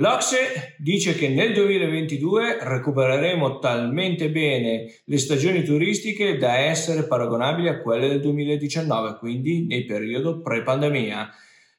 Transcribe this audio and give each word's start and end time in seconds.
L'Ocse 0.00 0.76
dice 0.78 1.14
che 1.14 1.28
nel 1.28 1.52
2022 1.52 2.56
recupereremo 2.62 3.58
talmente 3.58 4.30
bene 4.30 4.90
le 5.04 5.18
stagioni 5.18 5.62
turistiche 5.62 6.38
da 6.38 6.56
essere 6.56 7.06
paragonabili 7.06 7.68
a 7.68 7.82
quelle 7.82 8.08
del 8.08 8.22
2019, 8.22 9.18
quindi 9.18 9.66
nel 9.66 9.84
periodo 9.84 10.40
pre-pandemia. 10.40 11.30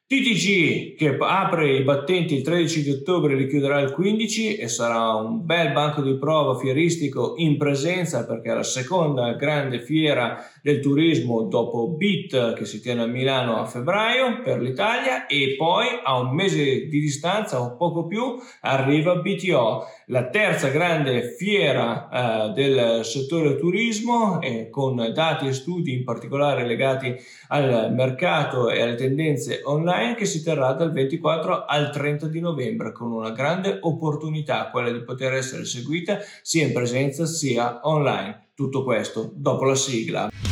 TTG 0.05 0.96
che 0.97 1.18
apre 1.20 1.73
i 1.73 1.84
battenti 1.84 2.36
il 2.36 2.44
13 2.44 2.84
di 2.84 2.92
ottobre 2.92 3.34
li 3.34 3.47
chiuderà 3.47 3.79
il 3.79 3.92
15 3.92 4.58
e 4.58 4.67
sarà 4.67 5.15
un 5.15 5.44
bel 5.44 5.72
banco 5.72 6.03
di 6.03 6.15
prova 6.19 6.60
fieristico 6.60 7.33
in 7.38 7.58
presenza 7.58 8.26
perché 8.26 8.51
è 8.51 8.53
la 8.53 8.62
seconda 8.62 9.31
grande 9.33 9.79
fiera 9.79 10.51
del 10.62 10.79
turismo 10.79 11.43
dopo 11.43 11.89
BIT 11.89 12.53
che 12.53 12.65
si 12.65 12.81
tiene 12.81 13.01
a 13.03 13.07
Milano 13.07 13.57
a 13.57 13.65
febbraio 13.65 14.41
per 14.43 14.61
l'Italia 14.61 15.25
e 15.25 15.55
poi 15.57 15.87
a 16.03 16.20
un 16.20 16.35
mese 16.35 16.88
di 16.88 16.99
distanza 16.99 17.61
o 17.61 17.75
poco 17.75 18.05
più 18.05 18.38
arriva 18.61 19.16
BTO, 19.16 19.85
la 20.07 20.29
terza 20.29 20.69
grande 20.69 21.35
fiera 21.38 22.09
eh, 22.09 22.53
del 22.53 23.03
settore 23.03 23.57
turismo 23.57 24.39
eh, 24.41 24.69
con 24.69 25.11
dati 25.13 25.47
e 25.47 25.53
studi 25.53 25.93
in 25.93 26.03
particolare 26.03 26.66
legati 26.66 27.16
al 27.49 27.93
mercato 27.93 28.69
e 28.69 28.81
alle 28.81 28.95
tendenze 28.95 29.61
online 29.63 30.16
che 30.16 30.25
si 30.25 30.43
terrà 30.43 30.73
dal 30.73 30.91
24 30.91 31.66
al 31.66 31.91
30 31.91 32.27
di 32.27 32.39
novembre 32.39 32.91
con 32.91 33.11
una 33.11 33.31
grande 33.31 33.80
opportunità, 33.81 34.69
quella 34.69 34.91
di 34.91 35.03
poter 35.03 35.33
essere 35.33 35.66
seguita 35.66 36.19
sia 36.41 36.66
in 36.66 36.73
presenza 36.73 37.25
sia 37.25 37.80
online. 37.83 38.49
Tutto 38.53 38.83
questo 38.83 39.31
dopo 39.33 39.63
la 39.63 39.75
sigla. 39.75 40.50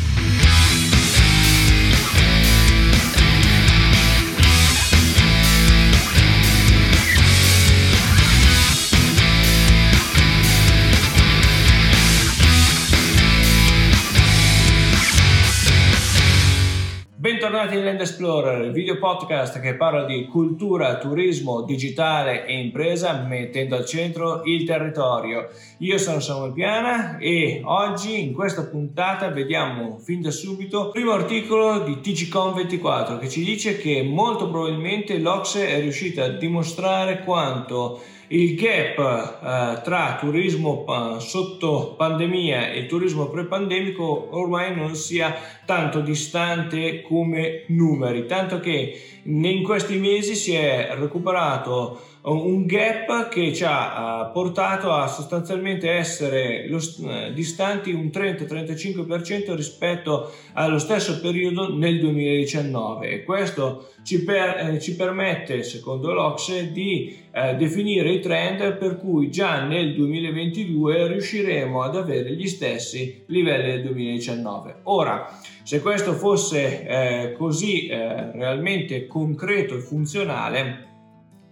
Bentornati 17.59 17.85
in 17.85 17.91
Land 17.91 17.99
Explorer, 18.07 18.65
il 18.67 18.71
video 18.71 18.97
podcast 18.97 19.59
che 19.59 19.75
parla 19.75 20.05
di 20.05 20.27
cultura, 20.27 20.97
turismo, 20.97 21.63
digitale 21.63 22.45
e 22.45 22.57
impresa 22.57 23.25
mettendo 23.27 23.75
al 23.75 23.85
centro 23.85 24.43
il 24.45 24.63
territorio. 24.63 25.49
Io 25.79 25.97
sono 25.97 26.21
Samuel 26.21 26.53
Piana 26.53 27.17
e 27.17 27.59
oggi 27.65 28.23
in 28.23 28.31
questa 28.31 28.63
puntata 28.63 29.27
vediamo 29.27 29.97
fin 29.99 30.21
da 30.21 30.31
subito 30.31 30.85
il 30.85 30.91
primo 30.91 31.11
articolo 31.11 31.79
di 31.79 31.95
TGCOM24 31.95 33.19
che 33.19 33.27
ci 33.27 33.43
dice 33.43 33.77
che 33.77 34.03
molto 34.03 34.49
probabilmente 34.49 35.17
l'Ocse 35.17 35.67
è 35.67 35.81
riuscita 35.81 36.23
a 36.23 36.29
dimostrare 36.29 37.25
quanto 37.25 37.99
il 38.31 38.55
gap 38.55 38.99
eh, 38.99 39.81
tra 39.81 40.17
turismo 40.19 40.85
eh, 40.87 41.19
sotto 41.19 41.95
pandemia 41.97 42.71
e 42.71 42.85
turismo 42.85 43.27
pre-pandemico 43.27 44.29
ormai 44.37 44.75
non 44.75 44.95
sia 44.95 45.35
tanto 45.65 46.01
distante 46.01 47.01
come 47.01 47.63
numeri, 47.67 48.25
tanto 48.27 48.59
che 48.59 49.01
in 49.23 49.63
questi 49.63 49.97
mesi 49.97 50.35
si 50.35 50.53
è 50.53 50.93
recuperato 50.97 52.01
un 52.21 52.65
gap 52.65 53.29
che 53.29 53.53
ci 53.53 53.63
ha 53.65 54.27
uh, 54.27 54.31
portato 54.33 54.91
a 54.91 55.07
sostanzialmente 55.07 55.89
essere 55.89 56.67
uh, 56.69 57.33
distanti 57.33 57.91
un 57.91 58.07
30-35% 58.07 59.55
rispetto 59.55 60.31
allo 60.53 60.79
stesso 60.79 61.21
periodo 61.21 61.73
nel 61.73 61.99
2019 61.99 63.09
e 63.09 63.23
questo 63.23 63.91
ci, 64.03 64.23
per, 64.23 64.57
eh, 64.57 64.79
ci 64.79 64.95
permette, 64.95 65.63
secondo 65.63 66.13
l'Ocse, 66.13 66.71
di 66.71 67.15
eh, 67.31 67.55
definire 67.55 68.11
i 68.11 68.19
trend 68.19 68.77
per 68.77 68.97
cui 68.97 69.29
già 69.29 69.63
nel 69.63 69.93
2022 69.93 71.07
riusciremo 71.07 71.81
ad 71.81 71.95
avere 71.95 72.33
gli 72.33 72.47
stessi 72.47 73.23
livelli 73.27 73.71
del 73.71 73.83
2019. 73.83 74.75
Ora, 74.83 75.27
se 75.63 75.81
questo 75.81 76.13
fosse 76.13 76.87
eh, 76.87 77.33
così 77.33 77.87
eh, 77.87 78.31
realmente 78.31 79.05
concreto 79.05 79.75
e 79.75 79.79
funzionale, 79.79 80.88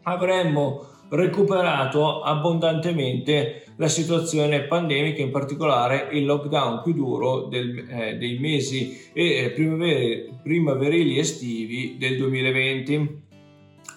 avremmo 0.08 0.86
recuperato 1.10 2.22
abbondantemente 2.22 3.64
la 3.78 3.88
situazione 3.88 4.64
pandemica, 4.64 5.22
in 5.22 5.32
particolare 5.32 6.10
il 6.12 6.26
lockdown 6.26 6.82
più 6.82 6.94
duro 6.94 7.44
del, 7.44 7.86
eh, 7.88 8.18
dei 8.18 8.40
mesi 8.40 9.10
eh, 9.14 9.52
primaverili, 9.54 10.40
primaverili 10.42 11.20
estivi 11.20 11.96
del 11.98 12.18
2020. 12.18 13.22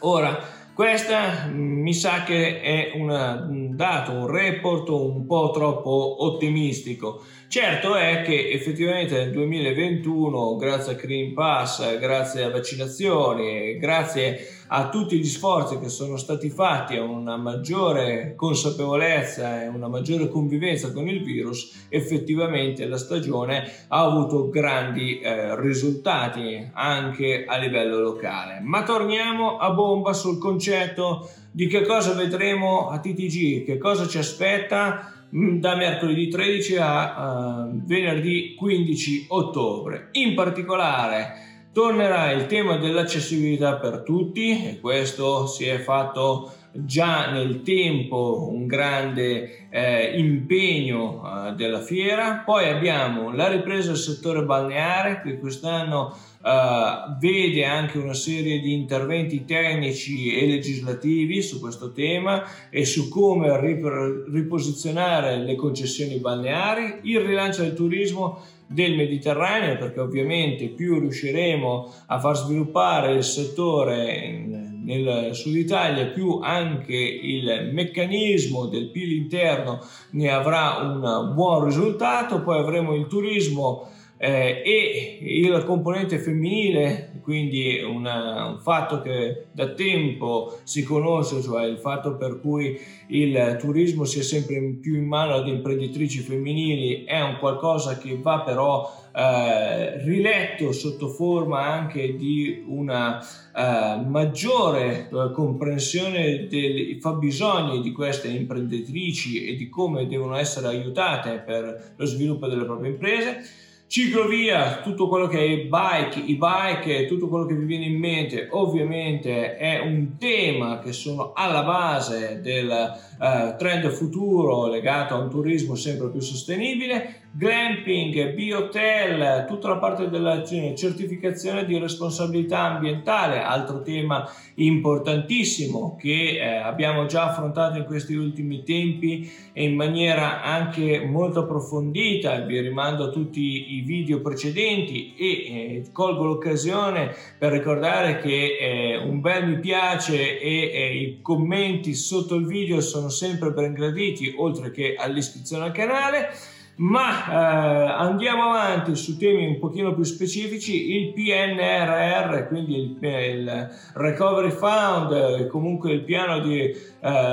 Ora, 0.00 0.38
questa 0.74 1.46
mm, 1.46 1.80
mi 1.80 1.94
sa 1.94 2.22
che 2.22 2.60
è 2.60 2.92
una, 2.94 3.46
un 3.48 3.74
dato, 3.74 4.12
un 4.12 4.26
report 4.26 4.88
un 4.90 5.26
po' 5.26 5.50
troppo 5.52 6.24
ottimistico. 6.24 7.22
Certo 7.48 7.96
è 7.96 8.22
che 8.22 8.50
effettivamente 8.50 9.16
nel 9.16 9.32
2021, 9.32 10.56
grazie 10.56 10.92
a 10.92 10.96
Green 10.96 11.34
Pass, 11.34 11.98
grazie 11.98 12.44
a 12.44 12.50
vaccinazioni, 12.50 13.76
grazie 13.78 14.59
a 14.72 14.88
tutti 14.88 15.18
gli 15.18 15.26
sforzi 15.26 15.78
che 15.78 15.88
sono 15.88 16.16
stati 16.16 16.48
fatti 16.48 16.96
a 16.96 17.02
una 17.02 17.36
maggiore 17.36 18.34
consapevolezza 18.36 19.64
e 19.64 19.66
una 19.66 19.88
maggiore 19.88 20.28
convivenza 20.28 20.92
con 20.92 21.08
il 21.08 21.24
virus, 21.24 21.86
effettivamente 21.88 22.86
la 22.86 22.96
stagione 22.96 23.68
ha 23.88 24.04
avuto 24.04 24.48
grandi 24.48 25.18
eh, 25.18 25.58
risultati 25.60 26.70
anche 26.72 27.44
a 27.46 27.56
livello 27.56 27.98
locale. 27.98 28.60
Ma 28.62 28.84
torniamo 28.84 29.58
a 29.58 29.70
bomba 29.72 30.12
sul 30.12 30.38
concetto 30.38 31.28
di 31.50 31.66
che 31.66 31.84
cosa 31.84 32.14
vedremo 32.14 32.90
a 32.90 33.00
TTG, 33.00 33.64
che 33.64 33.76
cosa 33.76 34.06
ci 34.06 34.18
aspetta 34.18 35.12
mm, 35.34 35.58
da 35.58 35.74
mercoledì 35.74 36.28
13 36.28 36.76
a 36.76 37.64
uh, 37.64 37.84
venerdì 37.84 38.54
15 38.54 39.26
ottobre. 39.30 40.10
In 40.12 40.34
particolare 40.36 41.49
Tornerà 41.72 42.32
il 42.32 42.46
tema 42.46 42.78
dell'accessibilità 42.78 43.76
per 43.76 44.02
tutti 44.02 44.66
e 44.66 44.80
questo 44.80 45.46
si 45.46 45.66
è 45.66 45.78
fatto 45.78 46.52
già 46.72 47.30
nel 47.30 47.62
tempo 47.62 48.48
un 48.52 48.66
grande 48.66 49.68
eh, 49.70 50.18
impegno 50.18 51.22
eh, 51.22 51.52
della 51.52 51.80
fiera. 51.80 52.42
Poi 52.44 52.68
abbiamo 52.68 53.32
la 53.32 53.48
ripresa 53.48 53.88
del 53.88 53.98
settore 53.98 54.44
balneare 54.44 55.20
che 55.22 55.38
quest'anno 55.38 56.14
eh, 56.44 57.16
vede 57.18 57.64
anche 57.64 57.98
una 57.98 58.14
serie 58.14 58.60
di 58.60 58.72
interventi 58.72 59.44
tecnici 59.44 60.34
e 60.34 60.46
legislativi 60.46 61.42
su 61.42 61.60
questo 61.60 61.92
tema 61.92 62.44
e 62.70 62.84
su 62.84 63.08
come 63.08 63.58
rip- 63.60 64.26
riposizionare 64.32 65.36
le 65.38 65.54
concessioni 65.56 66.16
balneari, 66.16 67.00
il 67.02 67.20
rilancio 67.20 67.62
del 67.62 67.74
turismo 67.74 68.40
del 68.66 68.94
Mediterraneo 68.94 69.76
perché 69.78 69.98
ovviamente 69.98 70.68
più 70.68 71.00
riusciremo 71.00 71.92
a 72.06 72.20
far 72.20 72.36
sviluppare 72.36 73.14
il 73.14 73.24
settore 73.24 74.69
nel 74.90 75.34
sud 75.34 75.54
Italia 75.54 76.06
più 76.06 76.40
anche 76.42 76.96
il 76.96 77.70
meccanismo 77.72 78.66
del 78.66 78.90
PIL 78.90 79.12
interno 79.12 79.78
ne 80.10 80.30
avrà 80.30 80.78
un 80.78 81.32
buon 81.34 81.64
risultato 81.64 82.42
poi 82.42 82.58
avremo 82.58 82.94
il 82.94 83.06
turismo 83.06 83.88
eh, 84.22 84.60
e 84.62 85.18
il 85.22 85.64
componente 85.64 86.18
femminile, 86.18 87.20
quindi 87.22 87.80
una, 87.80 88.48
un 88.48 88.58
fatto 88.58 89.00
che 89.00 89.46
da 89.50 89.68
tempo 89.68 90.58
si 90.64 90.82
conosce, 90.82 91.40
cioè 91.40 91.64
il 91.64 91.78
fatto 91.78 92.16
per 92.16 92.38
cui 92.38 92.78
il 93.08 93.56
turismo 93.58 94.04
sia 94.04 94.22
sempre 94.22 94.60
più 94.78 94.94
in 94.94 95.06
mano 95.06 95.32
ad 95.32 95.48
imprenditrici 95.48 96.18
femminili, 96.18 97.04
è 97.04 97.18
un 97.22 97.38
qualcosa 97.38 97.96
che 97.96 98.18
va 98.20 98.42
però 98.42 98.94
eh, 99.14 100.04
riletto 100.04 100.70
sotto 100.72 101.08
forma 101.08 101.62
anche 101.62 102.14
di 102.14 102.62
una 102.68 103.20
eh, 103.20 104.04
maggiore 104.04 105.08
eh, 105.08 105.32
comprensione 105.32 106.46
dei 106.46 106.98
fabbisogni 107.00 107.80
di 107.80 107.92
queste 107.92 108.28
imprenditrici 108.28 109.46
e 109.46 109.54
di 109.56 109.70
come 109.70 110.06
devono 110.06 110.36
essere 110.36 110.66
aiutate 110.66 111.38
per 111.38 111.94
lo 111.96 112.04
sviluppo 112.04 112.46
delle 112.46 112.64
proprie 112.66 112.90
imprese 112.90 113.68
Ciclovia, 113.90 114.82
tutto 114.82 115.08
quello 115.08 115.26
che 115.26 115.44
è 115.44 115.56
bike, 115.66 116.20
i 116.20 116.36
bike, 116.36 117.06
tutto 117.06 117.26
quello 117.26 117.44
che 117.44 117.54
vi 117.54 117.64
viene 117.64 117.86
in 117.86 117.98
mente, 117.98 118.46
ovviamente 118.52 119.56
è 119.56 119.80
un 119.80 120.16
tema 120.16 120.78
che 120.78 120.92
sono 120.92 121.32
alla 121.34 121.64
base 121.64 122.40
del 122.40 122.68
uh, 122.70 123.56
trend 123.58 123.90
futuro 123.90 124.68
legato 124.68 125.14
a 125.14 125.18
un 125.18 125.28
turismo 125.28 125.74
sempre 125.74 126.08
più 126.08 126.20
sostenibile 126.20 127.19
glamping, 127.32 128.34
biotel, 128.34 129.46
tutta 129.48 129.68
la 129.68 129.78
parte 129.78 130.08
della 130.08 130.44
certificazione 130.44 131.64
di 131.64 131.78
responsabilità 131.78 132.60
ambientale, 132.60 133.40
altro 133.40 133.82
tema 133.82 134.30
importantissimo 134.54 135.96
che 135.96 136.38
eh, 136.38 136.56
abbiamo 136.56 137.06
già 137.06 137.30
affrontato 137.30 137.78
in 137.78 137.84
questi 137.84 138.14
ultimi 138.14 138.62
tempi 138.62 139.30
e 139.52 139.64
in 139.64 139.74
maniera 139.74 140.42
anche 140.42 141.04
molto 141.04 141.40
approfondita. 141.40 142.40
Vi 142.40 142.60
rimando 142.60 143.04
a 143.04 143.10
tutti 143.10 143.74
i 143.74 143.80
i 143.80 143.82
video 143.82 144.20
precedenti 144.20 145.14
e 145.16 145.26
eh, 145.26 145.84
colgo 145.92 146.24
l'occasione 146.24 147.14
per 147.38 147.52
ricordare 147.52 148.18
che 148.18 148.56
eh, 148.58 148.96
un 148.98 149.20
bel 149.20 149.48
mi 149.48 149.58
piace 149.58 150.38
e 150.38 150.70
eh, 150.72 150.96
i 150.96 151.18
commenti 151.22 151.94
sotto 151.94 152.34
il 152.34 152.46
video 152.46 152.80
sono 152.80 153.08
sempre 153.08 153.52
ben 153.52 153.72
graditi 153.72 154.34
oltre 154.36 154.70
che 154.70 154.94
all'iscrizione 154.96 155.64
al 155.64 155.72
canale 155.72 156.28
ma 156.76 157.26
eh, 157.28 157.92
andiamo 157.92 158.44
avanti 158.44 158.94
su 158.96 159.18
temi 159.18 159.46
un 159.46 159.58
pochino 159.58 159.94
più 159.94 160.02
specifici, 160.02 160.92
il 160.92 161.12
PNRR, 161.12 162.48
quindi 162.48 162.76
il, 162.76 162.98
il 163.00 163.68
Recovery 163.94 164.50
Fund, 164.50 165.46
comunque 165.48 165.92
il 165.92 166.04
piano 166.04 166.40
di 166.40 166.60
eh, 166.60 166.74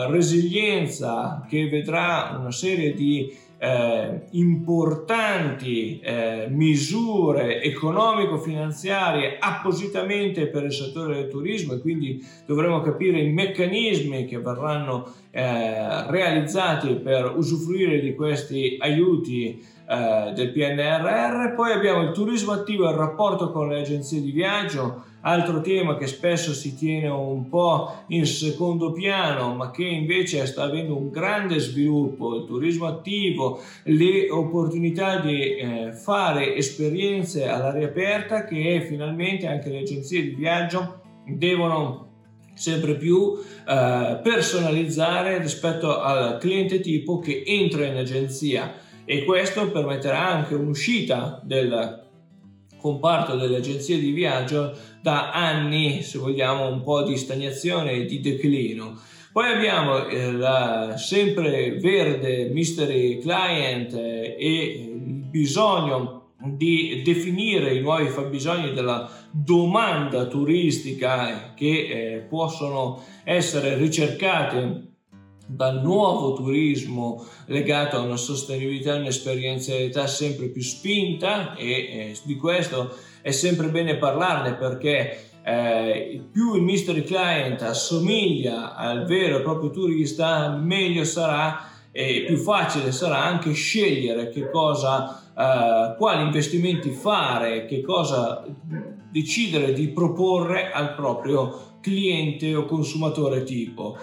resilienza 0.10 1.45
che 1.48 1.69
vedrà 1.69 2.36
una 2.39 2.51
serie 2.51 2.94
di 2.94 3.45
eh, 3.59 4.27
importanti 4.31 6.00
eh, 6.00 6.48
misure 6.50 7.62
economico-finanziarie 7.62 9.38
appositamente 9.39 10.48
per 10.48 10.63
il 10.63 10.74
settore 10.74 11.15
del 11.15 11.30
turismo 11.30 11.74
e 11.74 11.80
quindi 11.80 12.24
dovremo 12.45 12.81
capire 12.81 13.19
i 13.19 13.31
meccanismi 13.31 14.25
che 14.25 14.39
verranno 14.39 15.12
eh, 15.31 16.09
realizzati 16.09 16.95
per 16.95 17.33
usufruire 17.36 18.00
di 18.00 18.13
questi 18.15 18.77
aiuti 18.80 19.75
eh, 19.88 20.34
del 20.34 20.51
PNRR. 20.51 21.56
Poi 21.56 21.72
abbiamo 21.72 22.01
il 22.04 22.12
turismo 22.12 22.51
attivo 22.51 22.88
e 22.88 22.92
il 22.92 22.98
rapporto 22.98 23.51
con 23.51 23.69
le 23.69 23.80
agenzie 23.80 24.22
di 24.22 24.31
viaggio 24.31 25.06
Altro 25.28 25.60
tema 25.60 25.98
che 25.98 26.07
spesso 26.07 26.54
si 26.54 26.74
tiene 26.74 27.10
un 27.10 27.50
po' 27.50 28.04
in 28.07 28.25
secondo 28.25 28.94
piano, 28.94 29.56
ma 29.56 29.72
che 29.72 29.84
invece 29.84 30.45
sta 30.45 30.63
avendo 30.63 30.95
un 30.95 31.10
grande 31.10 31.60
sviluppo, 31.60 32.36
il 32.36 32.45
turismo 32.45 32.86
attivo, 32.86 33.60
le 33.84 34.30
opportunità 34.30 35.19
di 35.19 35.57
eh, 35.57 35.92
fare 35.92 36.56
esperienze 36.56 37.45
all'aria 37.45 37.88
aperta 37.88 38.45
che 38.45 38.86
finalmente 38.88 39.48
anche 39.48 39.69
le 39.69 39.80
agenzie 39.80 40.22
di 40.22 40.30
viaggio 40.30 41.01
devono 41.25 42.06
sempre 42.54 42.95
più 42.95 43.38
eh, 43.68 44.19
personalizzare 44.24 45.39
rispetto 45.39 46.00
al 46.00 46.38
cliente 46.38 46.80
tipo 46.80 47.19
che 47.19 47.44
entra 47.45 47.86
in 47.86 47.98
agenzia 47.98 48.86
e 49.09 49.24
questo 49.24 49.71
permetterà 49.71 50.27
anche 50.27 50.54
un'uscita 50.54 51.39
del 51.42 52.04
comparto 52.77 53.38
delle 53.38 53.56
agenzie 53.56 54.00
di 54.00 54.12
viaggio 54.12 54.75
da 55.01 55.31
anni, 55.31 56.01
se 56.04 56.18
vogliamo, 56.19 56.68
un 56.68 56.83
po' 56.83 57.04
di 57.04 57.15
stagnazione 57.15 57.92
e 57.92 58.06
di 58.06 58.19
declino. 58.19 59.00
Poi 59.31 59.50
abbiamo 59.50 60.07
eh, 60.07 60.33
la 60.33 60.95
sempre 60.98 61.77
verde 61.80 62.50
mystery 62.50 63.19
client 63.19 63.94
eh, 63.94 64.36
e 64.38 64.92
il 64.94 65.24
bisogno 65.30 66.33
di 66.44 67.01
definire 67.01 67.74
i 67.74 67.80
nuovi 67.80 68.07
fabbisogni 68.07 68.74
della 68.74 69.10
domanda 69.31 70.25
turistica 70.25 71.53
che 71.56 71.68
eh, 71.68 72.18
possono 72.27 73.01
essere 73.24 73.77
ricercate 73.77 74.87
dal 75.48 75.82
nuovo 75.82 76.34
turismo 76.34 77.26
legato 77.46 77.96
a 77.96 78.02
una 78.02 78.18
sostenibilità 78.18 78.96
e 78.96 79.00
un'esperienzialità 79.00 80.06
sempre 80.06 80.48
più 80.48 80.62
spinta 80.62 81.56
e 81.56 81.70
eh, 81.70 82.18
di 82.24 82.36
questo 82.36 82.94
è 83.22 83.32
sempre 83.32 83.70
bene 83.70 83.96
parlarne 83.96 84.56
perché 84.56 85.30
eh, 85.44 86.22
più 86.30 86.56
il 86.56 86.62
mystery 86.62 87.04
client 87.04 87.62
assomiglia 87.62 88.76
al 88.76 89.06
vero 89.06 89.38
e 89.38 89.42
proprio 89.42 89.70
turista 89.70 90.50
meglio 90.50 91.06
sarà 91.06 91.70
e 91.92 92.26
più 92.28 92.38
facile 92.38 92.92
sarà 92.92 93.24
anche 93.24 93.54
scegliere 93.54 94.30
che 94.30 94.50
cosa, 94.52 95.20
eh, 95.36 95.96
quali 95.98 96.24
investimenti 96.24 96.92
fare, 96.92 97.66
che 97.66 97.82
cosa 97.82 98.46
decidere 99.10 99.74
di 99.74 99.88
proporre 99.88 100.72
al 100.72 100.94
proprio 100.94 101.78
cliente 101.82 102.54
o 102.54 102.66
consumatore 102.66 103.44
tipo. 103.44 103.98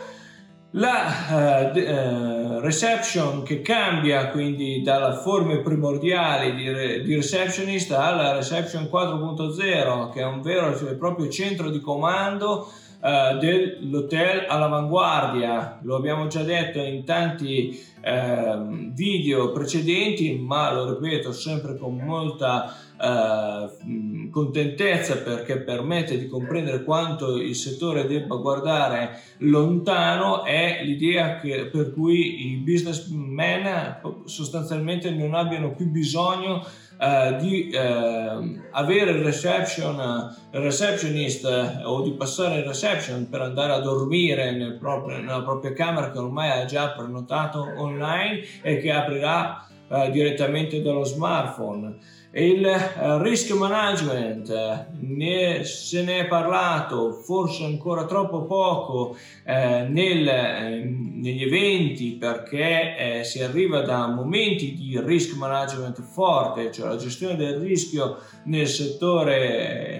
La 0.76 1.70
uh, 1.72 1.78
uh, 1.78 2.58
reception 2.58 3.44
che 3.44 3.60
cambia 3.60 4.30
quindi 4.30 4.82
dalle 4.82 5.18
forme 5.18 5.60
primordiali 5.60 6.52
di, 6.56 6.68
re, 6.68 7.02
di, 7.02 7.14
receptionist 7.14 7.92
alla 7.92 8.32
reception 8.32 8.88
4.0 8.90 10.10
che 10.10 10.20
è 10.20 10.24
un 10.24 10.42
vero 10.42 10.76
e 10.76 10.94
proprio 10.94 11.28
centro 11.28 11.70
di 11.70 11.80
comando 11.80 12.72
uh, 12.98 13.38
dell'hotel 13.38 14.46
all'avanguardia. 14.48 15.78
Lo 15.82 15.94
abbiamo 15.94 16.26
già 16.26 16.42
detto 16.42 16.80
in 16.80 17.04
tanti 17.04 17.80
ehm, 18.00 18.92
video 18.94 19.52
precedenti, 19.52 20.36
ma 20.36 20.72
lo 20.72 20.92
ripeto 20.92 21.32
sempre 21.32 21.76
con 21.76 21.96
molta 21.96 22.76
eh, 23.00 24.23
contentezza 24.34 25.18
perché 25.18 25.58
permette 25.58 26.18
di 26.18 26.26
comprendere 26.26 26.82
quanto 26.82 27.36
il 27.36 27.54
settore 27.54 28.04
debba 28.04 28.34
guardare 28.34 29.20
lontano 29.38 30.42
è 30.42 30.80
l'idea 30.82 31.38
che, 31.38 31.66
per 31.66 31.92
cui 31.92 32.50
i 32.50 32.56
businessmen 32.56 34.00
sostanzialmente 34.24 35.12
non 35.12 35.34
abbiano 35.34 35.72
più 35.74 35.88
bisogno 35.88 36.66
Uh, 36.96 37.36
di 37.38 37.74
uh, 37.74 38.60
avere 38.70 39.10
il 39.10 39.24
reception, 39.24 40.32
receptionist 40.52 41.82
o 41.82 42.02
di 42.02 42.12
passare 42.12 42.58
il 42.58 42.64
reception 42.64 43.28
per 43.28 43.40
andare 43.40 43.72
a 43.72 43.80
dormire 43.80 44.52
nel 44.52 44.78
proprio, 44.78 45.18
nella 45.18 45.42
propria 45.42 45.72
camera 45.72 46.12
che 46.12 46.18
ormai 46.18 46.50
ha 46.50 46.64
già 46.66 46.90
prenotato 46.90 47.68
online 47.78 48.42
e 48.62 48.78
che 48.78 48.92
aprirà 48.92 49.66
direttamente 50.12 50.80
dallo 50.82 51.04
smartphone. 51.04 51.98
Il 52.36 52.64
uh, 52.64 53.22
risk 53.22 53.52
management, 53.52 54.88
ne, 54.98 55.62
se 55.62 56.02
ne 56.02 56.18
è 56.18 56.26
parlato 56.26 57.12
forse 57.12 57.64
ancora 57.64 58.06
troppo 58.06 58.42
poco 58.42 59.16
eh, 59.44 59.86
nel, 59.88 60.26
eh, 60.26 60.84
negli 60.84 61.44
eventi 61.44 62.16
perché 62.18 62.96
eh, 62.96 63.24
si 63.24 63.40
arriva 63.40 63.82
da 63.82 64.08
momenti 64.08 64.74
di 64.74 65.00
risk 65.00 65.36
management 65.36 66.02
forte, 66.02 66.72
cioè 66.72 66.88
la 66.88 66.96
gestione 66.96 67.36
del 67.36 67.60
rischio 67.60 68.18
nel 68.46 68.66
settore 68.66 69.93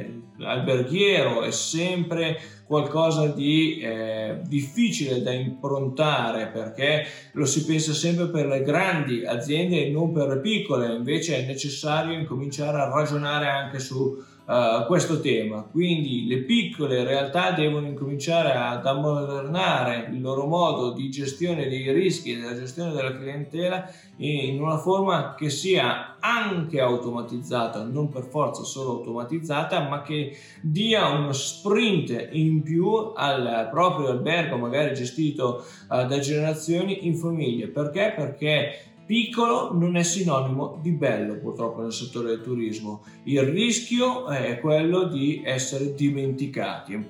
alberghiero 0.45 1.43
è 1.43 1.51
sempre 1.51 2.39
qualcosa 2.67 3.27
di 3.27 3.79
eh, 3.81 4.41
difficile 4.47 5.23
da 5.23 5.33
improntare 5.33 6.47
perché 6.47 7.07
lo 7.33 7.45
si 7.45 7.65
pensa 7.65 7.93
sempre 7.93 8.29
per 8.29 8.47
le 8.47 8.63
grandi 8.63 9.25
aziende 9.25 9.85
e 9.85 9.91
non 9.91 10.13
per 10.13 10.29
le 10.29 10.41
piccole, 10.41 10.95
invece 10.95 11.37
è 11.37 11.47
necessario 11.47 12.19
incominciare 12.19 12.81
a 12.81 12.89
ragionare 12.89 13.49
anche 13.49 13.79
su 13.79 14.17
uh, 14.47 14.87
questo 14.87 15.21
tema. 15.21 15.63
Quindi 15.63 16.27
le 16.27 16.39
piccole 16.39 17.05
realtà 17.05 17.53
devono 17.53 17.87
incominciare 17.87 18.53
ad 18.53 18.87
ammodernare 18.87 20.09
il 20.13 20.21
loro 20.21 20.47
modo 20.47 20.93
di 20.93 21.11
gestione 21.11 21.69
dei 21.69 21.91
rischi 21.93 22.33
e 22.33 22.37
della 22.41 22.55
gestione 22.55 22.93
della 22.93 23.17
clientela 23.17 23.89
in 24.17 24.63
una 24.63 24.79
forma 24.79 25.35
che 25.35 25.51
sia 25.51 26.17
anche 26.21 26.81
automatizzata, 26.81 27.83
non 27.85 28.09
per 28.09 28.25
forza 28.25 28.63
solo 28.63 28.93
automatizzata, 28.93 29.89
ma 29.89 30.03
che 30.03 30.37
dia 30.63 31.09
uno 31.09 31.33
sprint 31.33 32.29
in 32.33 32.63
più 32.63 33.13
al 33.15 33.69
proprio 33.71 34.09
albergo, 34.09 34.57
magari 34.57 34.95
gestito 34.95 35.65
uh, 35.89 36.07
da 36.07 36.19
generazioni 36.19 37.07
in 37.07 37.17
famiglia. 37.17 37.67
Perché? 37.69 38.15
Perché 38.17 38.94
Piccolo 39.07 39.75
non 39.75 39.97
è 39.97 40.03
sinonimo 40.03 40.79
di 40.81 40.91
bello 40.93 41.37
purtroppo 41.37 41.83
nel 41.83 41.93
settore 41.93 42.29
del 42.29 42.41
turismo. 42.41 43.03
Il 43.25 43.43
rischio 43.43 44.29
è 44.29 44.59
quello 44.61 45.05
di 45.05 45.43
essere 45.45 45.95
dimenticati. 45.95 47.09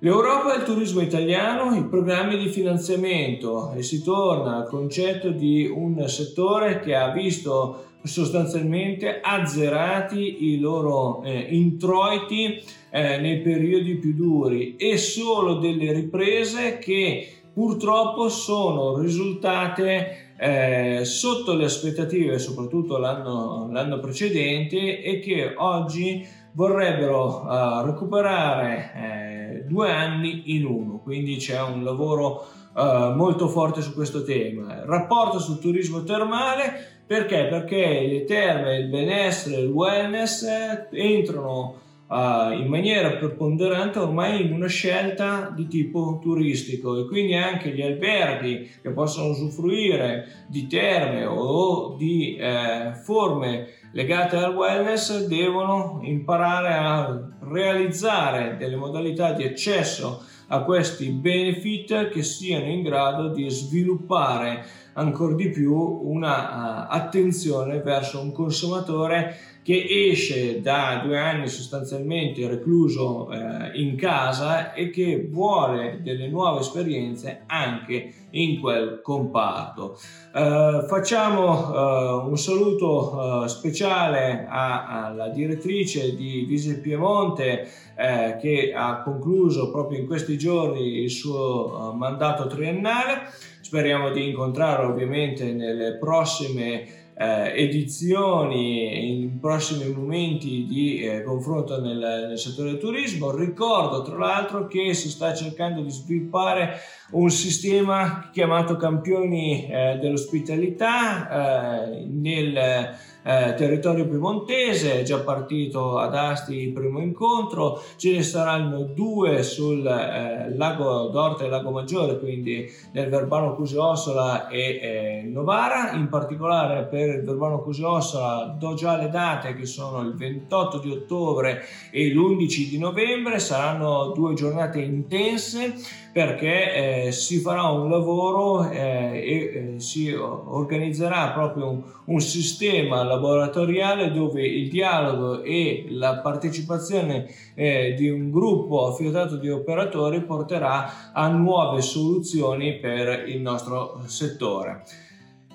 L'Europa 0.00 0.54
e 0.54 0.58
il 0.58 0.64
turismo 0.64 1.00
italiano, 1.00 1.76
i 1.76 1.84
programmi 1.84 2.38
di 2.38 2.48
finanziamento 2.48 3.72
e 3.72 3.82
si 3.82 4.02
torna 4.02 4.56
al 4.56 4.68
concetto 4.68 5.30
di 5.30 5.70
un 5.72 6.08
settore 6.08 6.80
che 6.80 6.96
ha 6.96 7.12
visto 7.12 7.84
sostanzialmente 8.02 9.20
azzerati 9.20 10.52
i 10.52 10.60
loro 10.60 11.22
eh, 11.22 11.48
introiti 11.50 12.62
eh, 12.90 13.18
nei 13.18 13.40
periodi 13.40 13.96
più 13.96 14.14
duri 14.14 14.76
e 14.76 14.96
solo 14.96 15.54
delle 15.54 15.92
riprese 15.92 16.78
che 16.78 17.37
purtroppo 17.58 18.28
sono 18.28 18.96
risultate 18.98 20.34
eh, 20.36 21.04
sotto 21.04 21.54
le 21.54 21.64
aspettative, 21.64 22.38
soprattutto 22.38 22.98
l'anno, 22.98 23.68
l'anno, 23.72 23.98
precedente, 23.98 25.02
e 25.02 25.18
che 25.18 25.54
oggi 25.56 26.24
vorrebbero 26.52 27.42
uh, 27.42 27.84
recuperare 27.84 28.92
eh, 28.94 29.64
due 29.66 29.90
anni 29.90 30.54
in 30.54 30.66
uno. 30.66 31.00
Quindi 31.02 31.34
c'è 31.38 31.60
un 31.60 31.82
lavoro 31.82 32.46
uh, 32.74 33.16
molto 33.16 33.48
forte 33.48 33.82
su 33.82 33.92
questo 33.92 34.22
tema. 34.22 34.84
Rapporto 34.84 35.40
sul 35.40 35.58
turismo 35.58 36.04
termale 36.04 36.98
perché? 37.04 37.46
Perché 37.46 38.06
le 38.08 38.24
terme, 38.24 38.76
il 38.76 38.88
benessere, 38.88 39.62
il 39.62 39.68
wellness 39.70 40.46
entrano 40.92 41.86
uh, 42.08 42.52
in 42.52 42.66
maniera 42.66 43.16
preponderante 43.16 43.98
ormai 43.98 44.44
in 44.44 44.52
una 44.52 44.66
scelta 44.66 45.52
di 45.54 45.66
tipo 45.66 46.18
turistico. 46.20 46.98
E 46.98 47.06
quindi 47.06 47.34
anche 47.34 47.70
gli 47.70 47.82
alberghi 47.82 48.70
che 48.82 48.90
possono 48.90 49.28
usufruire 49.28 50.46
di 50.48 50.66
terme 50.66 51.24
o 51.24 51.94
di 51.96 52.36
eh, 52.36 52.92
forme 53.02 53.68
legate 53.92 54.36
al 54.36 54.54
wellness 54.54 55.26
devono 55.26 56.00
imparare 56.02 56.74
a 56.74 57.28
realizzare 57.40 58.56
delle 58.58 58.76
modalità 58.76 59.32
di 59.32 59.44
accesso 59.44 60.22
a 60.48 60.62
questi 60.62 61.10
benefit 61.10 62.08
che 62.08 62.22
siano 62.22 62.66
in 62.66 62.82
grado 62.82 63.28
di 63.28 63.48
sviluppare 63.50 64.64
ancora 64.94 65.34
di 65.34 65.50
più 65.50 65.74
una 65.74 66.86
uh, 66.86 66.86
attenzione 66.88 67.80
verso 67.80 68.20
un 68.20 68.32
consumatore 68.32 69.36
che 69.68 69.84
esce 70.10 70.62
da 70.62 71.02
due 71.04 71.18
anni 71.18 71.46
sostanzialmente 71.46 72.48
recluso 72.48 73.30
eh, 73.30 73.78
in 73.78 73.96
casa 73.96 74.72
e 74.72 74.88
che 74.88 75.28
vuole 75.30 76.00
delle 76.02 76.26
nuove 76.28 76.60
esperienze 76.60 77.42
anche 77.44 78.14
in 78.30 78.60
quel 78.60 79.02
comparto. 79.02 79.98
Eh, 80.34 80.84
facciamo 80.88 81.74
eh, 81.74 82.28
un 82.28 82.38
saluto 82.38 83.44
eh, 83.44 83.48
speciale 83.48 84.46
a, 84.48 85.04
alla 85.04 85.28
direttrice 85.28 86.16
di 86.16 86.46
Vise 86.48 86.80
Piemonte 86.80 87.68
eh, 87.94 88.38
che 88.40 88.72
ha 88.74 89.02
concluso 89.02 89.70
proprio 89.70 89.98
in 89.98 90.06
questi 90.06 90.38
giorni 90.38 91.02
il 91.02 91.10
suo 91.10 91.92
eh, 91.92 91.94
mandato 91.94 92.46
triennale. 92.46 93.30
Speriamo 93.60 94.12
di 94.12 94.30
incontrarlo 94.30 94.88
ovviamente 94.88 95.52
nelle 95.52 95.98
prossime 95.98 97.07
eh, 97.20 97.52
edizioni 97.64 99.10
in 99.10 99.40
prossimi 99.40 99.92
momenti 99.92 100.66
di 100.66 101.00
eh, 101.00 101.24
confronto 101.24 101.80
nel, 101.80 102.26
nel, 102.28 102.38
settore 102.38 102.70
del 102.70 102.78
turismo. 102.78 103.34
Ricordo 103.34 104.02
tra 104.02 104.16
l'altro 104.16 104.68
che 104.68 104.94
si 104.94 105.08
sta 105.08 105.34
cercando 105.34 105.82
di 105.82 105.90
sviluppare 105.90 106.78
un 107.10 107.28
sistema 107.30 108.30
chiamato 108.32 108.76
campioni 108.76 109.66
eh, 109.66 109.98
dell'ospitalità 110.00 111.88
eh, 111.88 112.04
nel 112.06 112.96
eh, 113.22 113.54
territorio 113.54 114.06
piemontese, 114.06 115.00
è 115.00 115.02
già 115.02 115.18
partito 115.18 115.98
ad 115.98 116.14
Asti 116.14 116.54
il 116.54 116.72
primo 116.72 117.00
incontro, 117.00 117.82
ce 117.96 118.12
ne 118.12 118.22
saranno 118.22 118.82
due 118.82 119.42
sul 119.42 119.86
eh, 119.86 120.54
lago 120.56 121.08
d'Orta 121.08 121.44
e 121.44 121.48
Lago 121.48 121.70
Maggiore, 121.70 122.18
quindi 122.18 122.66
nel 122.92 123.08
Verbano 123.08 123.54
Cusiossola 123.54 124.48
e 124.48 124.60
eh, 124.60 125.28
Novara, 125.28 125.92
in 125.92 126.08
particolare 126.08 126.84
per 126.84 127.08
il 127.08 127.24
Verbano 127.24 127.60
Cusiossola 127.60 128.56
do 128.58 128.74
già 128.74 128.96
le 128.96 129.08
date 129.10 129.54
che 129.54 129.66
sono 129.66 130.00
il 130.00 130.14
28 130.14 130.78
di 130.78 130.90
ottobre 130.90 131.62
e 131.90 132.12
l'11 132.12 132.68
di 132.68 132.78
novembre, 132.78 133.38
saranno 133.38 134.12
due 134.14 134.34
giornate 134.34 134.80
intense 134.80 135.74
perché 136.12 137.06
eh, 137.06 137.12
si 137.12 137.38
farà 137.38 137.68
un 137.68 137.88
lavoro 137.88 138.68
eh, 138.68 138.78
e 138.78 139.74
eh, 139.74 139.80
si 139.80 140.12
organizzerà 140.12 141.30
proprio 141.30 141.70
un, 141.70 141.82
un, 142.06 142.20
sistema 142.20 143.04
laboratoriale 143.18 144.12
dove 144.12 144.46
il 144.46 144.68
dialogo 144.68 145.42
e 145.42 145.86
la 145.90 146.20
partecipazione 146.20 147.26
eh, 147.54 147.94
di 147.96 148.08
un 148.08 148.30
gruppo 148.30 148.86
affiatato 148.86 149.36
di 149.36 149.50
operatori 149.50 150.22
porterà 150.22 151.12
a 151.12 151.28
nuove 151.28 151.82
soluzioni 151.82 152.78
per 152.78 153.28
il 153.28 153.40
nostro 153.40 154.00
settore. 154.06 154.84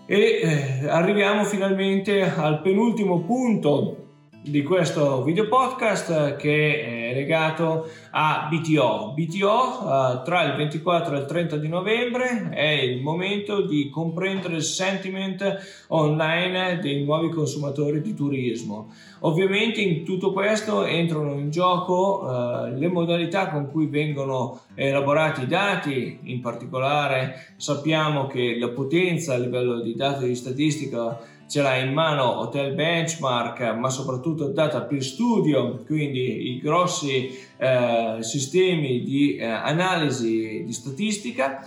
E 0.06 0.42
eh, 0.44 0.88
arriviamo 0.90 1.46
finalmente 1.46 2.22
al 2.22 2.62
penultimo 2.62 3.22
punto 3.22 4.03
di 4.44 4.62
questo 4.62 5.24
video 5.24 5.48
podcast 5.48 6.36
che 6.36 7.12
è 7.12 7.14
legato 7.14 7.88
a 8.12 8.50
BTO. 8.52 9.14
BTO 9.16 9.40
eh, 9.40 10.22
tra 10.26 10.44
il 10.44 10.58
24 10.58 11.16
e 11.16 11.20
il 11.20 11.26
30 11.26 11.58
di 11.58 11.70
novembre 11.70 12.50
è 12.50 12.70
il 12.70 13.02
momento 13.02 13.62
di 13.62 13.90
comprendere 13.90 14.56
il 14.58 14.64
sentiment 14.64 15.86
online 15.88 16.80
dei 16.80 17.06
nuovi 17.06 17.30
consumatori 17.30 18.02
di 18.02 18.14
turismo. 18.14 18.92
Ovviamente 19.22 19.80
in 19.80 20.04
tutto 20.04 20.34
questo 20.34 20.84
entrano 20.84 21.36
in 21.36 21.50
gioco 21.50 22.24
uh, 22.24 22.78
le 22.78 22.90
modalità 22.90 23.48
con 23.48 23.72
cui 23.72 23.86
vengono 23.86 24.64
elaborati 24.76 25.44
i 25.44 25.48
dati, 25.48 26.20
in 26.24 26.42
particolare 26.42 27.54
sappiamo 27.56 28.28
che 28.28 28.58
la 28.60 28.68
potenza 28.68 29.34
a 29.34 29.38
livello 29.38 29.80
di 29.80 29.96
dati 29.96 30.26
di 30.26 30.36
statistica 30.36 31.18
ce 31.48 31.62
l'ha 31.62 31.78
in 31.78 31.94
mano 31.94 32.40
Hotel 32.40 32.74
Benchmark, 32.74 33.62
ma 33.76 33.90
soprattutto 33.90 34.48
Data 34.48 34.82
Peer 34.82 35.04
Studio, 35.04 35.84
quindi 35.86 36.54
i 36.54 36.60
grossi 36.60 37.30
eh, 37.58 38.18
sistemi 38.20 39.04
di 39.04 39.36
eh, 39.36 39.46
analisi 39.46 40.64
di 40.66 40.74
statistica. 40.74 41.66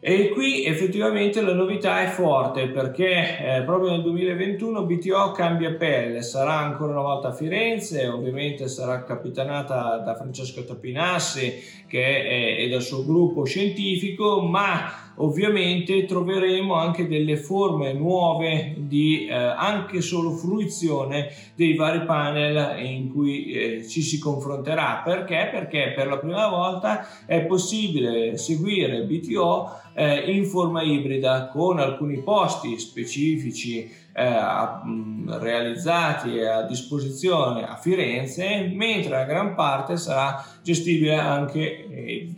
E 0.00 0.28
qui 0.28 0.64
effettivamente 0.64 1.40
la 1.40 1.54
novità 1.54 2.02
è 2.02 2.06
forte 2.06 2.68
perché 2.68 3.56
eh, 3.56 3.62
proprio 3.64 3.90
nel 3.90 4.02
2021 4.02 4.84
BTO 4.84 5.32
cambia 5.32 5.74
pelle, 5.74 6.22
sarà 6.22 6.54
ancora 6.54 6.92
una 6.92 7.02
volta 7.02 7.28
a 7.28 7.32
Firenze, 7.32 8.06
ovviamente 8.06 8.68
sarà 8.68 9.02
capitanata 9.02 9.98
da 9.98 10.14
Francesco 10.14 10.64
Tapinassi 10.64 11.52
che 11.88 12.22
è, 12.22 12.56
è 12.58 12.68
dal 12.68 12.82
suo 12.82 13.04
gruppo 13.04 13.44
scientifico, 13.44 14.40
ma 14.40 15.07
ovviamente 15.18 16.04
troveremo 16.04 16.74
anche 16.74 17.06
delle 17.06 17.36
forme 17.36 17.92
nuove 17.92 18.74
di 18.76 19.26
eh, 19.26 19.34
anche 19.34 20.00
solo 20.00 20.30
fruizione 20.30 21.32
dei 21.54 21.74
vari 21.74 22.04
panel 22.04 22.84
in 22.84 23.12
cui 23.12 23.50
eh, 23.52 23.88
ci 23.88 24.02
si 24.02 24.18
confronterà. 24.18 25.02
Perché? 25.04 25.48
Perché 25.50 25.92
per 25.94 26.08
la 26.08 26.18
prima 26.18 26.48
volta 26.48 27.06
è 27.26 27.44
possibile 27.44 28.36
seguire 28.36 29.02
BTO 29.02 29.70
eh, 29.94 30.30
in 30.30 30.44
forma 30.44 30.82
ibrida 30.82 31.48
con 31.48 31.78
alcuni 31.78 32.22
posti 32.22 32.78
specifici 32.78 33.90
eh, 34.12 35.38
realizzati 35.38 36.40
a 36.40 36.62
disposizione 36.62 37.66
a 37.66 37.76
Firenze 37.76 38.70
mentre 38.72 39.10
la 39.10 39.24
gran 39.24 39.54
parte 39.54 39.96
sarà 39.96 40.44
gestibile 40.62 41.14
anche 41.14 41.88
eh, 41.88 42.32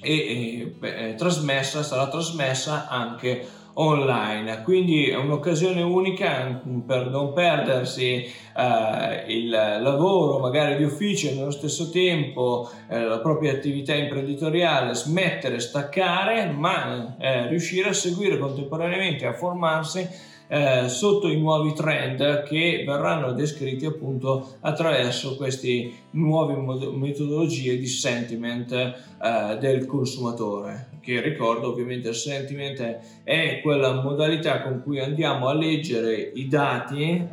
e, 0.00 0.76
e 0.80 1.14
trasmessa, 1.16 1.82
sarà 1.82 2.08
trasmessa 2.08 2.88
anche 2.88 3.46
online. 3.74 4.62
Quindi 4.62 5.08
è 5.08 5.16
un'occasione 5.16 5.82
unica 5.82 6.60
per 6.86 7.08
non 7.08 7.32
perdersi 7.32 8.30
eh, 8.60 9.32
il 9.32 9.48
lavoro 9.48 10.38
magari 10.38 10.76
di 10.76 10.84
ufficio 10.84 11.28
e 11.28 11.34
nello 11.34 11.50
stesso 11.50 11.88
tempo 11.90 12.70
eh, 12.88 13.02
la 13.02 13.20
propria 13.20 13.52
attività 13.52 13.94
imprenditoriale 13.94 14.94
smettere 14.94 15.60
staccare 15.60 16.50
ma 16.50 17.16
eh, 17.18 17.48
riuscire 17.48 17.88
a 17.88 17.94
seguire 17.94 18.38
contemporaneamente 18.38 19.26
a 19.26 19.32
formarsi 19.32 20.06
eh, 20.52 20.88
sotto 20.88 21.28
i 21.28 21.38
nuovi 21.38 21.72
trend 21.72 22.42
che 22.42 22.82
verranno 22.84 23.32
descritti 23.32 23.86
appunto 23.86 24.56
attraverso 24.60 25.36
queste 25.36 25.90
nuove 26.10 26.56
metodologie 26.92 27.78
di 27.78 27.86
sentiment 27.86 28.72
eh, 28.72 29.56
del 29.58 29.86
consumatore 29.86 30.90
che 31.00 31.20
ricordo 31.20 31.68
ovviamente 31.68 32.08
il 32.08 32.14
sentiment 32.14 32.98
è 33.24 33.60
quella 33.62 34.00
modalità 34.00 34.62
con 34.62 34.82
cui 34.82 35.00
andiamo 35.00 35.48
a 35.48 35.54
leggere 35.54 36.32
i 36.34 36.46
dati 36.46 37.02
eh, 37.02 37.28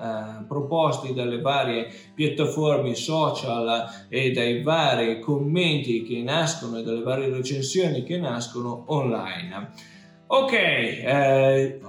proposti 0.48 1.14
dalle 1.18 1.42
varie 1.42 1.92
piattaforme 2.14 2.96
social 2.96 4.06
e 4.08 4.32
dai 4.32 4.62
vari 4.62 5.20
commenti 5.20 6.04
che 6.04 6.22
nascono 6.22 6.78
e 6.78 6.84
dalle 6.84 7.02
varie 7.02 7.30
recensioni 7.30 8.04
che 8.04 8.18
nascono 8.18 8.84
online. 8.88 9.96
Ok, 10.30 10.52
eh, 10.52 11.80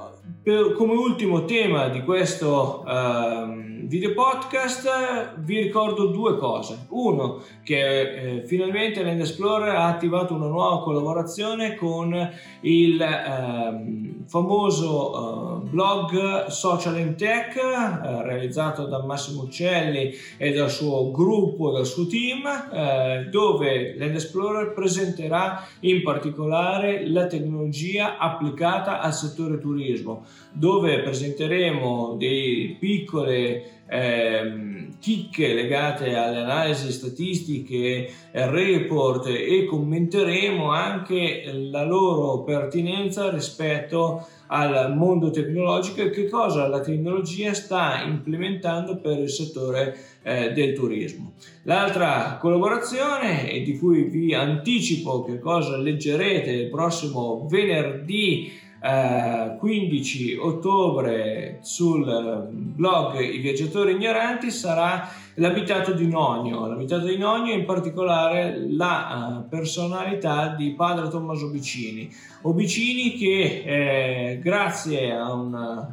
per, 0.44 0.72
come 0.74 0.92
ultimo 0.92 1.44
tema 1.44 1.88
di 1.88 2.02
questo 2.02 2.84
uh, 2.86 3.68
video 3.88 4.12
podcast 4.12 5.38
vi 5.38 5.62
ricordo 5.62 6.06
due 6.06 6.36
cose. 6.36 6.86
Uno, 6.90 7.42
che 7.64 8.36
eh, 8.36 8.42
finalmente 8.46 9.02
Land 9.02 9.20
Explorer 9.20 9.74
ha 9.74 9.86
attivato 9.86 10.34
una 10.34 10.46
nuova 10.46 10.82
collaborazione 10.82 11.74
con 11.74 12.14
il 12.60 13.00
eh, 13.00 14.24
famoso 14.26 15.62
eh, 15.64 15.68
blog 15.70 16.46
Social 16.46 16.96
and 16.96 17.16
Tech 17.16 17.56
eh, 17.56 18.22
realizzato 18.22 18.84
da 18.84 19.02
Massimo 19.02 19.42
Uccelli 19.44 20.12
e 20.36 20.52
dal 20.52 20.70
suo 20.70 21.10
gruppo, 21.10 21.70
dal 21.70 21.86
suo 21.86 22.06
team, 22.06 22.44
eh, 22.46 23.28
dove 23.30 23.96
Land 23.96 24.14
Explorer 24.14 24.74
presenterà 24.74 25.66
in 25.80 26.02
particolare 26.02 27.08
la 27.08 27.26
tecnologia 27.26 28.18
applicata 28.32 29.00
al 29.00 29.14
settore 29.14 29.58
turismo, 29.58 30.24
dove 30.52 31.00
presenteremo 31.00 32.16
dei 32.18 32.76
piccole 32.78 33.84
ehm, 33.88 34.98
chicche 34.98 35.54
legate 35.54 36.16
alle 36.16 36.40
analisi 36.40 36.90
statistiche, 36.90 38.10
report 38.32 39.26
e 39.26 39.64
commenteremo 39.64 40.70
anche 40.70 41.50
la 41.70 41.84
loro 41.84 42.42
pertinenza 42.42 43.30
rispetto 43.30 44.26
al 44.48 44.94
mondo 44.96 45.30
tecnologico 45.30 46.00
e 46.00 46.10
che 46.10 46.28
cosa 46.28 46.66
la 46.68 46.80
tecnologia 46.80 47.52
sta 47.52 48.02
implementando 48.02 48.96
per 48.96 49.18
il 49.18 49.30
settore 49.30 49.94
eh, 50.28 50.52
del 50.52 50.74
turismo. 50.74 51.32
L'altra 51.62 52.36
collaborazione 52.40 53.50
e 53.50 53.62
di 53.62 53.78
cui 53.78 54.04
vi 54.04 54.34
anticipo 54.34 55.24
che 55.24 55.38
cosa 55.38 55.76
leggerete 55.78 56.50
il 56.50 56.68
prossimo 56.68 57.46
venerdì 57.48 58.52
eh, 58.80 59.56
15 59.58 60.36
ottobre 60.36 61.58
sul 61.62 62.08
eh, 62.08 62.46
blog 62.52 63.18
I 63.18 63.38
viaggiatori 63.38 63.92
ignoranti 63.92 64.50
sarà 64.50 65.08
l'abitato 65.34 65.92
di 65.92 66.06
Nonio, 66.06 66.66
l'abitato 66.66 67.06
di 67.06 67.16
Nonio 67.16 67.54
in 67.54 67.64
particolare 67.64 68.64
la 68.70 69.42
uh, 69.44 69.48
personalità 69.48 70.54
di 70.56 70.74
padre 70.74 71.08
Tommaso 71.08 71.48
Bicini. 71.48 72.08
Obicini 72.42 73.14
che 73.14 73.62
eh, 73.64 74.38
grazie 74.40 75.12
a 75.12 75.32
un 75.32 75.86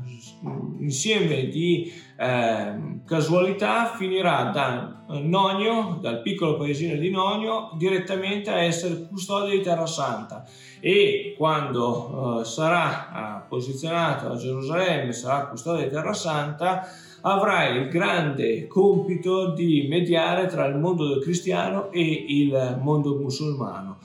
insieme 0.80 1.48
di 1.48 1.92
eh, 2.18 3.00
casualità 3.06 3.88
finirà 3.88 4.52
da 4.54 5.04
Nonio, 5.08 6.00
dal 6.02 6.22
piccolo 6.22 6.58
paesino 6.58 6.96
di 6.96 7.12
Nonio, 7.12 7.72
direttamente 7.78 8.50
a 8.50 8.62
essere 8.62 9.08
custode 9.08 9.52
di 9.52 9.62
Terra 9.62 9.86
Santa 9.86 10.44
e 10.80 11.36
quando 11.38 12.40
uh, 12.40 12.44
sarà 12.44 13.46
posizionato 13.48 14.32
a 14.32 14.36
Gerusalemme, 14.36 15.14
sarà 15.14 15.48
custode 15.48 15.84
di 15.84 15.90
Terra 15.90 16.14
Santa, 16.14 16.88
avrà 17.22 17.68
il 17.68 17.88
grande 17.90 18.68
compito 18.68 19.54
di 19.54 19.88
mediare 19.88 20.48
tra 20.48 20.66
il 20.66 20.78
mondo 20.78 21.20
cristiano 21.20 21.92
e 21.92 22.26
il 22.28 22.80
mondo 22.82 23.16
musulmano. 23.16 23.98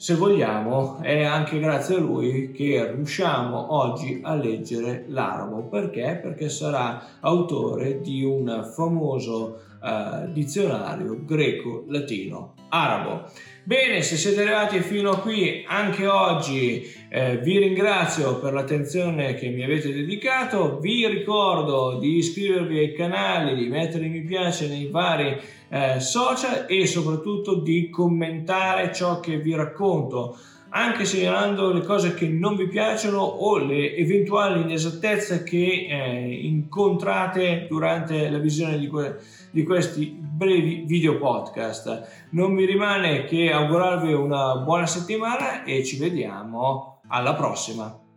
Se 0.00 0.14
vogliamo, 0.14 0.96
è 1.02 1.24
anche 1.24 1.60
grazie 1.60 1.96
a 1.96 1.98
lui 1.98 2.52
che 2.52 2.90
riusciamo 2.90 3.74
oggi 3.74 4.20
a 4.22 4.34
leggere 4.34 5.04
l'arabo. 5.08 5.64
Perché? 5.64 6.18
Perché 6.22 6.48
sarà 6.48 7.18
autore 7.20 8.00
di 8.00 8.24
un 8.24 8.66
famoso 8.74 9.60
uh, 9.78 10.32
dizionario 10.32 11.22
greco-latino-arabo. 11.22 13.24
Bene, 13.70 14.02
se 14.02 14.16
siete 14.16 14.40
arrivati 14.40 14.80
fino 14.80 15.10
a 15.10 15.20
qui 15.20 15.62
anche 15.64 16.04
oggi 16.04 16.92
eh, 17.08 17.38
vi 17.38 17.56
ringrazio 17.58 18.40
per 18.40 18.52
l'attenzione 18.52 19.34
che 19.34 19.48
mi 19.50 19.62
avete 19.62 19.92
dedicato, 19.92 20.80
vi 20.80 21.06
ricordo 21.06 21.96
di 22.00 22.16
iscrivervi 22.16 22.76
ai 22.76 22.92
canali, 22.92 23.54
di 23.54 23.68
mettere 23.68 24.08
mi 24.08 24.22
piace 24.22 24.66
nei 24.66 24.88
vari 24.88 25.36
eh, 25.68 26.00
social 26.00 26.66
e 26.68 26.84
soprattutto 26.84 27.60
di 27.60 27.90
commentare 27.90 28.92
ciò 28.92 29.20
che 29.20 29.38
vi 29.38 29.54
racconto. 29.54 30.36
Anche 30.70 31.04
segnalando 31.04 31.72
le 31.72 31.82
cose 31.82 32.14
che 32.14 32.26
non 32.26 32.56
vi 32.56 32.66
piacciono 32.66 33.20
o 33.20 33.58
le 33.58 33.94
eventuali 33.94 34.62
inesattezze 34.62 35.44
che 35.44 35.86
eh, 35.88 36.40
incontrate 36.42 37.66
durante 37.68 38.28
la 38.28 38.38
visione 38.38 38.80
di, 38.80 38.88
que- 38.88 39.16
di 39.52 39.62
questi 39.62 40.19
brevi 40.40 40.84
video 40.86 41.18
podcast. 41.18 42.28
Non 42.30 42.52
mi 42.52 42.64
rimane 42.64 43.26
che 43.26 43.52
augurarvi 43.52 44.14
una 44.14 44.56
buona 44.56 44.86
settimana 44.86 45.64
e 45.64 45.84
ci 45.84 45.98
vediamo 45.98 47.02
alla 47.08 47.34
prossima. 47.34 48.09